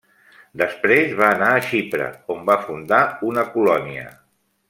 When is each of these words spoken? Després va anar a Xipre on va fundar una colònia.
Després 0.61 1.11
va 1.19 1.27
anar 1.33 1.49
a 1.57 1.59
Xipre 1.67 2.09
on 2.37 2.41
va 2.49 2.57
fundar 2.65 3.01
una 3.33 3.45
colònia. 3.59 4.09